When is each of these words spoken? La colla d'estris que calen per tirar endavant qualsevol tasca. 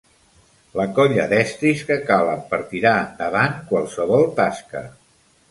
La 0.77 0.85
colla 0.99 1.25
d'estris 1.33 1.83
que 1.89 1.97
calen 2.07 2.41
per 2.55 2.61
tirar 2.73 2.95
endavant 3.03 3.55
qualsevol 3.75 4.27
tasca. 4.43 4.85